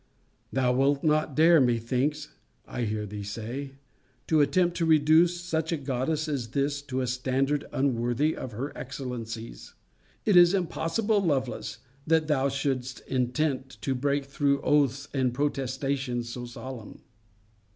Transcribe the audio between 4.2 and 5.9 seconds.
to attempt to reduce such a